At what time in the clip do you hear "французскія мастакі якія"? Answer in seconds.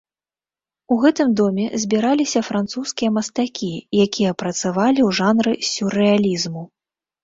2.49-4.31